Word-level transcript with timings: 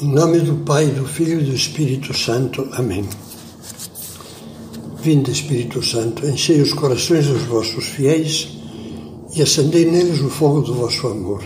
Em 0.00 0.08
nome 0.08 0.40
do 0.40 0.56
Pai, 0.64 0.86
do 0.86 1.06
Filho 1.06 1.40
e 1.40 1.44
do 1.44 1.54
Espírito 1.54 2.12
Santo. 2.12 2.66
Amém. 2.72 3.08
Vinde, 5.00 5.30
Espírito 5.30 5.80
Santo, 5.84 6.26
enchei 6.26 6.60
os 6.60 6.72
corações 6.72 7.28
dos 7.28 7.42
vossos 7.44 7.84
fiéis 7.84 8.48
e 9.36 9.40
acendei 9.40 9.88
neles 9.88 10.20
o 10.20 10.28
fogo 10.28 10.62
do 10.62 10.74
vosso 10.74 11.06
amor. 11.06 11.44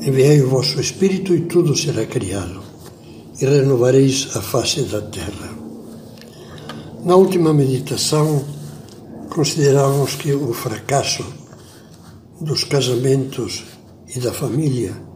Enviai 0.00 0.42
o 0.42 0.48
vosso 0.48 0.80
Espírito 0.80 1.32
e 1.32 1.42
tudo 1.42 1.76
será 1.76 2.04
criado, 2.04 2.60
e 3.40 3.44
renovareis 3.44 4.36
a 4.36 4.42
face 4.42 4.82
da 4.82 5.00
terra. 5.00 5.56
Na 7.04 7.14
última 7.14 7.54
meditação, 7.54 8.44
considerávamos 9.30 10.16
que 10.16 10.32
o 10.32 10.52
fracasso 10.52 11.24
dos 12.40 12.64
casamentos 12.64 13.62
e 14.14 14.18
da 14.18 14.32
família, 14.32 15.07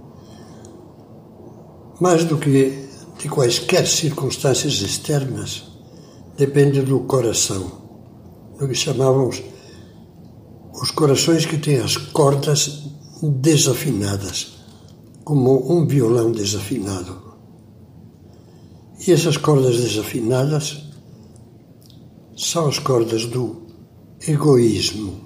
mais 2.02 2.24
do 2.24 2.36
que 2.36 2.88
de 3.16 3.28
quaisquer 3.28 3.86
circunstâncias 3.86 4.80
externas, 4.80 5.62
depende 6.36 6.82
do 6.82 6.98
coração, 7.04 7.70
do 8.58 8.66
que 8.66 8.74
chamávamos 8.74 9.40
os 10.74 10.90
corações 10.90 11.46
que 11.46 11.58
têm 11.58 11.78
as 11.78 11.96
cordas 11.96 12.90
desafinadas, 13.22 14.58
como 15.22 15.72
um 15.72 15.86
violão 15.86 16.32
desafinado. 16.32 17.22
E 19.06 19.12
essas 19.12 19.36
cordas 19.36 19.76
desafinadas 19.76 20.82
são 22.36 22.66
as 22.66 22.80
cordas 22.80 23.26
do 23.26 23.62
egoísmo. 24.26 25.20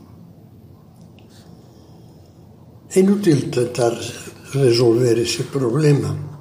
É 2.94 3.00
inútil 3.00 3.50
tentar 3.50 3.98
resolver 4.52 5.16
esse 5.16 5.42
problema 5.44 6.35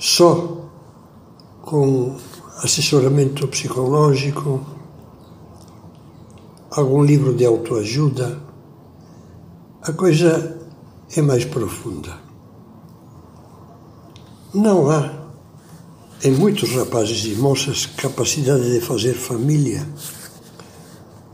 só 0.00 0.64
com 1.60 2.16
assessoramento 2.62 3.46
psicológico, 3.48 4.64
algum 6.70 7.04
livro 7.04 7.34
de 7.34 7.44
autoajuda. 7.44 8.40
A 9.82 9.92
coisa 9.92 10.58
é 11.14 11.20
mais 11.20 11.44
profunda. 11.44 12.16
Não 14.54 14.90
há 14.90 15.20
em 16.24 16.30
muitos 16.32 16.72
rapazes 16.72 17.26
e 17.26 17.38
moças 17.38 17.84
capacidade 17.84 18.72
de 18.72 18.80
fazer 18.80 19.12
família, 19.12 19.86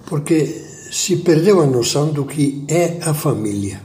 porque 0.06 0.44
se 0.90 1.16
perdeu 1.18 1.60
a 1.60 1.66
noção 1.66 2.12
do 2.12 2.24
que 2.24 2.64
é 2.68 2.98
a 3.02 3.14
família. 3.14 3.80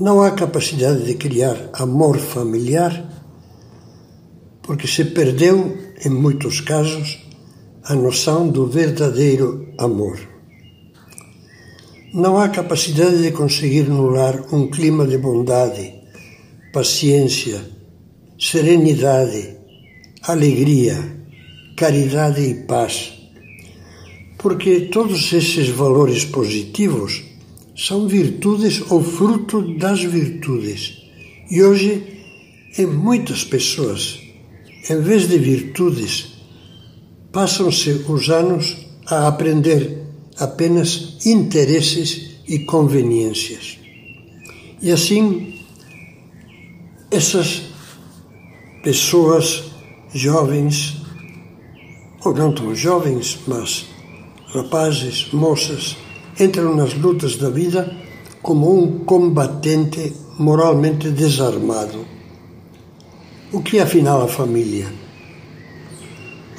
Não 0.00 0.22
há 0.22 0.30
capacidade 0.30 1.04
de 1.04 1.14
criar 1.14 1.70
amor 1.72 2.18
familiar, 2.18 3.04
porque 4.62 4.86
se 4.86 5.06
perdeu, 5.06 5.76
em 6.04 6.08
muitos 6.08 6.60
casos, 6.60 7.18
a 7.82 7.96
noção 7.96 8.48
do 8.48 8.68
verdadeiro 8.68 9.74
amor. 9.76 10.20
Não 12.14 12.38
há 12.38 12.48
capacidade 12.48 13.20
de 13.20 13.32
conseguir 13.32 13.88
no 13.88 14.08
lar 14.08 14.40
um 14.52 14.70
clima 14.70 15.04
de 15.04 15.18
bondade, 15.18 15.94
paciência, 16.72 17.60
serenidade, 18.38 19.56
alegria, 20.22 20.96
caridade 21.76 22.40
e 22.40 22.54
paz. 22.66 23.14
Porque 24.38 24.82
todos 24.92 25.32
esses 25.32 25.68
valores 25.70 26.24
positivos 26.24 27.27
são 27.78 28.08
virtudes 28.08 28.82
ou 28.90 29.02
fruto 29.02 29.62
das 29.76 30.02
virtudes. 30.02 30.98
E 31.48 31.62
hoje, 31.62 32.02
em 32.76 32.86
muitas 32.86 33.44
pessoas, 33.44 34.18
em 34.90 35.00
vez 35.00 35.28
de 35.28 35.38
virtudes, 35.38 36.32
passam-se 37.32 38.04
os 38.08 38.28
anos 38.30 38.76
a 39.06 39.28
aprender 39.28 40.02
apenas 40.38 41.24
interesses 41.24 42.40
e 42.48 42.58
conveniências. 42.60 43.78
E 44.82 44.90
assim, 44.90 45.60
essas 47.10 47.62
pessoas 48.82 49.64
jovens, 50.12 50.96
ou 52.24 52.34
não 52.34 52.52
tão 52.52 52.74
jovens, 52.74 53.38
mas 53.46 53.86
rapazes, 54.52 55.28
moças, 55.32 55.96
entram 56.38 56.74
nas 56.74 56.94
lutas 56.94 57.36
da 57.36 57.50
vida 57.50 57.96
como 58.42 58.82
um 58.82 59.00
combatente 59.04 60.12
moralmente 60.38 61.10
desarmado. 61.10 62.04
O 63.52 63.60
que 63.60 63.78
é 63.78 63.82
afinal 63.82 64.22
a 64.22 64.28
família? 64.28 64.86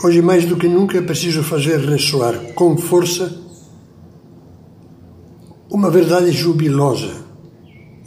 Hoje, 0.04 0.22
mais 0.22 0.46
do 0.46 0.58
que 0.58 0.68
nunca, 0.68 0.98
é 0.98 1.02
preciso 1.02 1.44
fazer 1.44 1.80
ressoar 1.80 2.54
com 2.54 2.78
força 2.78 3.38
uma 5.70 5.90
verdade 5.90 6.32
jubilosa 6.32 7.26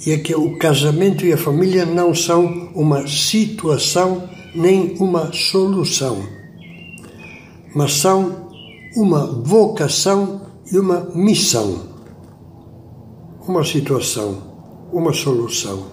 e 0.04 0.10
é 0.10 0.18
que 0.18 0.34
o 0.34 0.58
casamento 0.58 1.24
e 1.24 1.32
a 1.32 1.38
família 1.38 1.86
não 1.86 2.14
são 2.14 2.70
uma 2.74 3.06
situação 3.06 4.28
nem 4.54 4.96
uma 4.98 5.32
solução, 5.32 6.26
mas 7.74 7.92
são 7.94 8.48
uma 8.96 9.26
vocação 9.26 10.41
e 10.70 10.78
uma 10.78 11.10
missão. 11.14 11.90
Uma 13.46 13.64
situação, 13.64 14.88
uma 14.92 15.12
solução. 15.12 15.86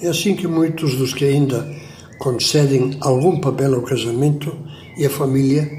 É 0.00 0.08
assim 0.08 0.34
que 0.34 0.46
muitos 0.46 0.96
dos 0.96 1.12
que 1.12 1.24
ainda 1.24 1.68
concedem 2.18 2.96
algum 3.00 3.38
papel 3.40 3.74
ao 3.74 3.82
casamento 3.82 4.54
e 4.96 5.04
à 5.04 5.10
família 5.10 5.70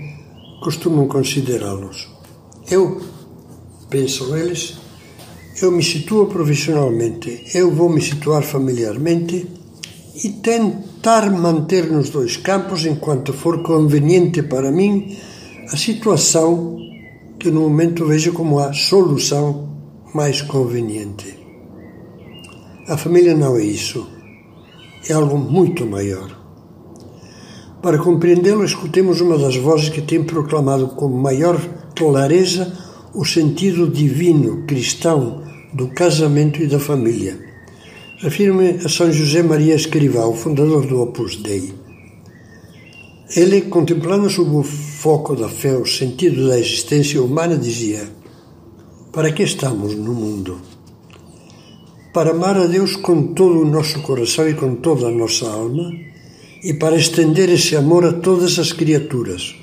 costumam 0.61 1.07
considerá-los. 1.07 2.09
Eu, 2.69 3.01
pensam 3.89 4.35
eles, 4.37 4.77
eu 5.61 5.71
me 5.71 5.83
situo 5.83 6.27
profissionalmente, 6.27 7.45
eu 7.53 7.71
vou 7.71 7.89
me 7.89 8.01
situar 8.01 8.43
familiarmente 8.43 9.47
e 10.23 10.29
tentar 10.29 11.31
manter 11.31 11.91
nos 11.91 12.09
dois 12.09 12.37
campos, 12.37 12.85
enquanto 12.85 13.33
for 13.33 13.61
conveniente 13.63 14.41
para 14.43 14.71
mim, 14.71 15.17
a 15.71 15.77
situação 15.77 16.77
que 17.45 17.51
no 17.51 17.61
momento 17.61 18.07
vejo 18.07 18.33
como 18.33 18.57
a 18.57 18.73
solução 18.73 19.69
mais 20.15 20.41
conveniente. 20.41 21.37
A 22.87 22.97
família 22.97 23.35
não 23.35 23.55
é 23.55 23.63
isso, 23.63 24.09
é 25.07 25.13
algo 25.13 25.37
muito 25.37 25.85
maior. 25.85 26.27
Para 27.83 27.99
compreendê-lo, 27.99 28.65
escutemos 28.65 29.21
uma 29.21 29.37
das 29.37 29.57
vozes 29.57 29.89
que 29.89 30.01
tem 30.01 30.23
proclamado 30.23 30.87
com 30.87 31.07
maior 31.07 31.61
clareza 31.95 32.75
o 33.13 33.23
sentido 33.23 33.87
divino 33.87 34.65
cristão 34.65 35.43
do 35.71 35.89
casamento 35.89 36.63
e 36.63 36.65
da 36.65 36.79
família. 36.79 37.37
Refiro-me 38.17 38.69
a 38.83 38.89
São 38.89 39.11
José 39.11 39.43
Maria 39.43 39.75
Escrivá, 39.75 40.25
o 40.25 40.33
fundador 40.33 40.87
do 40.87 40.99
Opus 40.99 41.35
Dei. 41.35 41.84
Ele, 43.33 43.61
contemplando 43.61 44.29
sob 44.29 44.55
o 44.55 44.63
foco 44.63 45.35
da 45.35 45.47
fé 45.47 45.75
o 45.77 45.85
sentido 45.85 46.47
da 46.47 46.59
existência 46.59 47.21
humana, 47.21 47.57
dizia: 47.57 48.09
Para 49.11 49.31
que 49.31 49.43
estamos 49.43 49.95
no 49.95 50.13
mundo? 50.13 50.59
Para 52.13 52.31
amar 52.31 52.57
a 52.57 52.67
Deus 52.67 52.95
com 52.95 53.33
todo 53.33 53.61
o 53.61 53.65
nosso 53.65 54.01
coração 54.01 54.47
e 54.49 54.53
com 54.53 54.75
toda 54.75 55.07
a 55.07 55.11
nossa 55.11 55.47
alma 55.49 55.91
e 56.63 56.73
para 56.73 56.95
estender 56.95 57.49
esse 57.49 57.75
amor 57.75 58.05
a 58.05 58.13
todas 58.13 58.59
as 58.59 58.71
criaturas. 58.71 59.55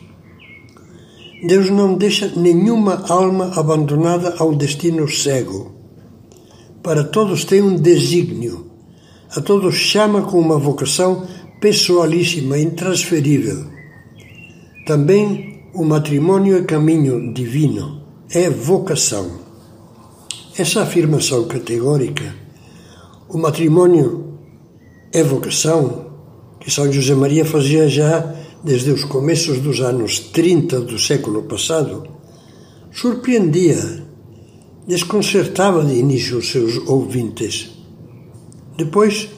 Deus 1.46 1.70
não 1.70 1.94
deixa 1.94 2.32
nenhuma 2.36 3.04
alma 3.08 3.52
abandonada 3.56 4.34
ao 4.38 4.54
destino 4.54 5.08
cego 5.08 5.72
para 6.82 7.04
todos 7.04 7.44
tem 7.44 7.62
um 7.62 7.76
desígnio, 7.76 8.66
a 9.34 9.40
todos 9.40 9.76
chama 9.76 10.22
com 10.22 10.38
uma 10.40 10.58
vocação 10.58 11.24
pessoalíssima, 11.62 12.58
intransferível. 12.58 13.66
Também 14.84 15.62
o 15.72 15.84
matrimônio 15.84 16.56
é 16.56 16.62
caminho 16.62 17.32
divino, 17.32 18.02
é 18.28 18.50
vocação. 18.50 19.40
Essa 20.58 20.82
afirmação 20.82 21.44
categórica, 21.44 22.34
o 23.28 23.38
matrimônio 23.38 24.38
é 25.12 25.22
vocação, 25.22 26.10
que 26.58 26.68
São 26.68 26.92
José 26.92 27.14
Maria 27.14 27.44
fazia 27.44 27.88
já 27.88 28.34
desde 28.64 28.90
os 28.90 29.04
começos 29.04 29.60
dos 29.60 29.80
anos 29.80 30.18
30 30.18 30.80
do 30.80 30.98
século 30.98 31.44
passado, 31.44 32.08
surpreendia 32.90 34.02
desconcertava 34.86 35.84
de 35.84 35.94
início 35.94 36.38
os 36.38 36.50
seus 36.50 36.76
ouvintes. 36.88 37.70
Depois, 38.76 39.28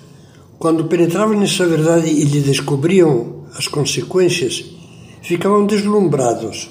quando 0.59 0.85
penetravam 0.85 1.39
nessa 1.39 1.67
verdade 1.67 2.09
e 2.09 2.25
lhe 2.25 2.41
descobriam 2.41 3.45
as 3.57 3.69
consequências, 3.69 4.65
ficavam 5.23 5.67
deslumbrados, 5.67 6.71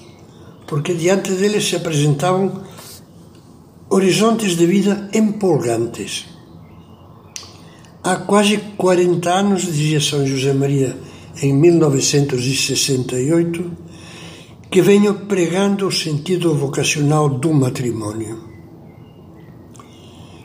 porque 0.68 0.94
diante 0.94 1.32
deles 1.32 1.68
se 1.68 1.76
apresentavam 1.76 2.64
horizontes 3.90 4.56
de 4.56 4.66
vida 4.66 5.10
empolgantes. 5.14 6.26
Há 8.04 8.16
quase 8.18 8.58
40 8.78 9.30
anos, 9.30 9.64
dizia 9.64 10.02
São 10.02 10.26
José 10.26 10.54
Maria 10.54 10.98
em 11.42 11.54
1968, 11.54 13.72
que 14.70 14.82
venho 14.82 15.14
pregando 15.26 15.88
o 15.88 15.92
sentido 15.92 16.56
vocacional 16.56 17.30
do 17.30 17.54
matrimônio. 17.54 18.53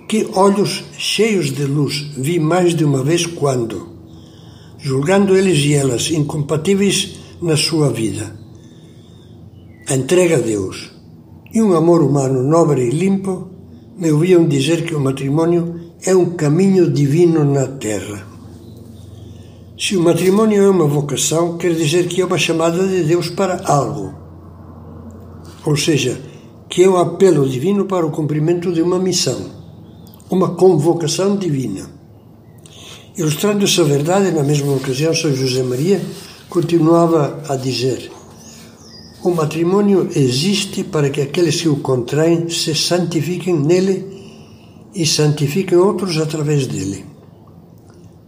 Que 0.08 0.26
olhos 0.32 0.84
cheios 0.96 1.52
de 1.52 1.66
luz 1.66 2.12
vi 2.16 2.40
mais 2.40 2.74
de 2.74 2.82
uma 2.82 3.04
vez 3.04 3.26
quando, 3.26 3.90
julgando 4.78 5.36
eles 5.36 5.58
e 5.66 5.74
elas 5.74 6.10
incompatíveis 6.10 7.18
na 7.42 7.58
sua 7.58 7.90
vida, 7.90 8.34
a 9.86 9.94
entrega 9.94 10.36
a 10.36 10.40
Deus 10.40 10.90
e 11.52 11.60
um 11.60 11.74
amor 11.76 12.02
humano 12.02 12.42
nobre 12.42 12.88
e 12.88 12.90
limpo, 12.90 13.50
me 13.98 14.10
ouviam 14.10 14.48
dizer 14.48 14.86
que 14.86 14.94
o 14.94 15.00
matrimônio 15.00 15.92
é 16.02 16.16
um 16.16 16.30
caminho 16.30 16.90
divino 16.90 17.44
na 17.44 17.66
Terra. 17.66 18.26
Se 19.78 19.94
o 19.94 20.02
matrimônio 20.02 20.62
é 20.62 20.70
uma 20.70 20.86
vocação, 20.86 21.58
quer 21.58 21.74
dizer 21.74 22.08
que 22.08 22.22
é 22.22 22.24
uma 22.24 22.38
chamada 22.38 22.88
de 22.88 23.02
Deus 23.02 23.28
para 23.28 23.60
algo. 23.66 24.14
Ou 25.66 25.76
seja, 25.76 26.18
que 26.66 26.82
é 26.82 26.88
um 26.88 26.96
apelo 26.96 27.46
divino 27.46 27.84
para 27.84 28.06
o 28.06 28.10
cumprimento 28.10 28.72
de 28.72 28.80
uma 28.80 28.98
missão, 28.98 29.57
uma 30.30 30.54
convocação 30.54 31.36
divina. 31.36 31.88
Ilustrando 33.16 33.64
essa 33.64 33.82
verdade, 33.82 34.30
na 34.30 34.42
mesma 34.42 34.72
ocasião, 34.74 35.14
São 35.14 35.34
José 35.34 35.62
Maria 35.62 36.00
continuava 36.48 37.42
a 37.48 37.56
dizer: 37.56 38.10
O 39.24 39.30
matrimônio 39.30 40.08
existe 40.14 40.84
para 40.84 41.10
que 41.10 41.20
aqueles 41.20 41.60
que 41.60 41.68
o 41.68 41.76
contraem 41.76 42.48
se 42.48 42.74
santifiquem 42.74 43.58
nele 43.58 44.06
e 44.94 45.04
santifiquem 45.04 45.76
outros 45.76 46.18
através 46.18 46.66
dele. 46.66 47.04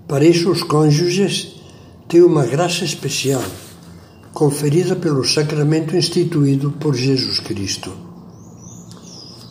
Para 0.08 0.24
isso, 0.24 0.50
os 0.50 0.62
cônjuges 0.62 1.60
têm 2.08 2.22
uma 2.22 2.44
graça 2.44 2.84
especial, 2.84 3.42
conferida 4.34 4.96
pelo 4.96 5.24
sacramento 5.24 5.96
instituído 5.96 6.72
por 6.72 6.96
Jesus 6.96 7.38
Cristo. 7.38 7.92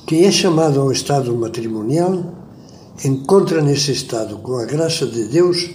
Quem 0.05 0.25
é 0.25 0.31
chamado 0.31 0.81
ao 0.81 0.91
estado 0.91 1.33
matrimonial 1.35 2.38
encontra 3.03 3.61
nesse 3.61 3.91
estado, 3.91 4.37
com 4.39 4.57
a 4.57 4.65
graça 4.65 5.05
de 5.05 5.25
Deus, 5.25 5.69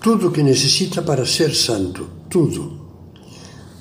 tudo 0.00 0.28
o 0.28 0.30
que 0.30 0.42
necessita 0.42 1.02
para 1.02 1.24
ser 1.24 1.54
santo, 1.54 2.06
tudo, 2.28 2.80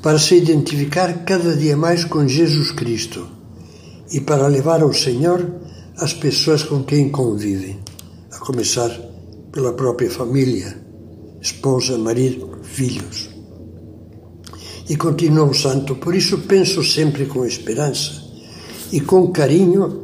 para 0.01 0.17
se 0.17 0.35
identificar 0.35 1.25
cada 1.25 1.55
dia 1.55 1.75
mais 1.75 2.05
com 2.05 2.27
Jesus 2.27 2.71
Cristo 2.71 3.27
e 4.11 4.21
para 4.21 4.47
levar 4.47 4.81
ao 4.81 4.93
Senhor 4.93 5.45
as 5.97 6.13
pessoas 6.13 6.63
com 6.63 6.83
quem 6.83 7.09
convivem, 7.09 7.79
a 8.31 8.39
começar 8.39 8.89
pela 9.51 9.73
própria 9.73 10.09
família, 10.09 10.77
esposa, 11.41 11.97
marido, 11.97 12.59
filhos. 12.63 13.29
E 14.87 14.95
continua 14.95 15.45
o 15.45 15.53
santo, 15.53 15.95
por 15.95 16.13
isso 16.13 16.39
penso 16.39 16.83
sempre 16.83 17.25
com 17.25 17.45
esperança 17.45 18.23
e 18.91 19.01
com 19.01 19.31
carinho 19.31 20.03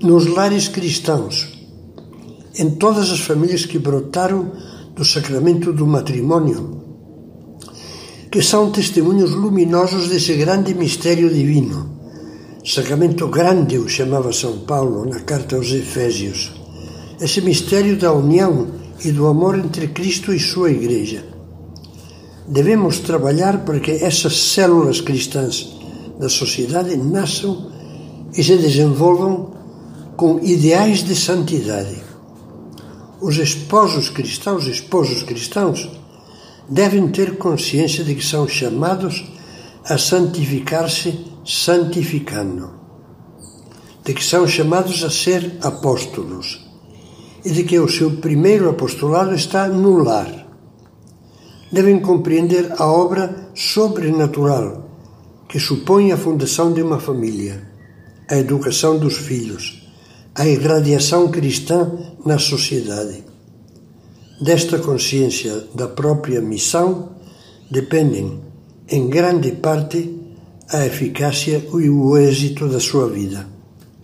nos 0.00 0.26
lares 0.26 0.68
cristãos, 0.68 1.51
em 2.56 2.70
todas 2.70 3.10
as 3.10 3.20
famílias 3.20 3.66
que 3.66 3.78
brotaram 3.78 4.52
do 4.94 5.04
sacramento 5.04 5.72
do 5.72 5.86
matrimônio, 5.86 6.82
que 8.30 8.42
são 8.42 8.70
testemunhos 8.70 9.32
luminosos 9.32 10.08
desse 10.08 10.34
grande 10.34 10.74
mistério 10.74 11.32
divino 11.32 11.92
Sacramento 12.64 13.26
grande 13.26 13.76
o 13.76 13.88
chamava 13.88 14.32
São 14.32 14.58
Paulo 14.58 15.04
na 15.04 15.18
carta 15.18 15.56
aos 15.56 15.72
Efésios. 15.72 16.52
Esse 17.20 17.40
mistério 17.40 17.96
da 17.96 18.12
união 18.12 18.68
e 19.04 19.10
do 19.10 19.26
amor 19.26 19.58
entre 19.58 19.88
Cristo 19.88 20.32
e 20.32 20.38
sua 20.38 20.70
Igreja. 20.70 21.24
Devemos 22.46 23.00
trabalhar 23.00 23.64
para 23.64 23.80
que 23.80 23.90
essas 23.90 24.38
células 24.52 25.00
cristãs 25.00 25.76
da 26.20 26.28
sociedade 26.28 26.96
nasçam 26.96 27.72
e 28.32 28.44
se 28.44 28.56
desenvolvam 28.56 29.50
com 30.16 30.38
ideais 30.38 31.02
de 31.02 31.16
santidade. 31.16 32.11
Os 33.22 33.36
esposos 33.36 34.08
cristãos, 34.08 34.66
esposos 34.66 35.22
cristãos, 35.22 35.88
devem 36.68 37.06
ter 37.06 37.36
consciência 37.36 38.02
de 38.02 38.16
que 38.16 38.24
são 38.24 38.48
chamados 38.48 39.24
a 39.84 39.96
santificar-se 39.96 41.24
santificando, 41.46 42.72
de 44.04 44.12
que 44.12 44.24
são 44.24 44.44
chamados 44.48 45.04
a 45.04 45.10
ser 45.10 45.56
apóstolos 45.62 46.68
e 47.44 47.50
de 47.52 47.62
que 47.62 47.78
o 47.78 47.88
seu 47.88 48.10
primeiro 48.16 48.68
apostolado 48.68 49.36
está 49.36 49.68
no 49.68 49.98
lar. 49.98 50.44
Devem 51.70 52.00
compreender 52.00 52.72
a 52.76 52.86
obra 52.86 53.52
sobrenatural 53.54 54.90
que 55.48 55.60
supõe 55.60 56.10
a 56.10 56.16
fundação 56.16 56.72
de 56.72 56.82
uma 56.82 56.98
família, 56.98 57.70
a 58.28 58.36
educação 58.36 58.98
dos 58.98 59.16
filhos, 59.16 59.80
a 60.34 60.44
irradiação 60.44 61.28
cristã 61.28 62.11
na 62.24 62.38
sociedade. 62.38 63.24
Desta 64.40 64.78
consciência 64.78 65.68
da 65.74 65.88
própria 65.88 66.40
missão 66.40 67.10
dependem, 67.70 68.40
em 68.88 69.08
grande 69.08 69.52
parte, 69.52 70.18
a 70.68 70.86
eficácia 70.86 71.62
e 71.74 71.88
o 71.88 72.16
êxito 72.16 72.68
da 72.68 72.80
sua 72.80 73.08
vida, 73.08 73.46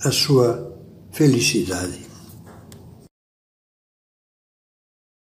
a 0.02 0.10
sua 0.10 0.72
felicidade. 1.12 2.07